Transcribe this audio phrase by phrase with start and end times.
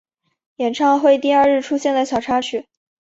[0.55, 2.65] 演唱会第二日出现了小插曲。